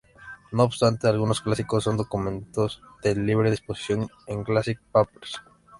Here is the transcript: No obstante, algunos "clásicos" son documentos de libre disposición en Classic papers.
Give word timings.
No 0.51 0.63
obstante, 0.63 1.07
algunos 1.07 1.41
"clásicos" 1.41 1.83
son 1.83 1.95
documentos 1.95 2.81
de 3.03 3.13
libre 3.15 3.51
disposición 3.51 4.09
en 4.25 4.43
Classic 4.43 4.81
papers. 4.91 5.39